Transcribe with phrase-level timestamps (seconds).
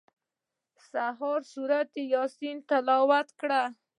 [0.91, 3.63] سهار سورت یاسین تلاوت کړه.